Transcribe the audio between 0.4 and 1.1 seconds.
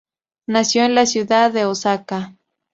Nació en la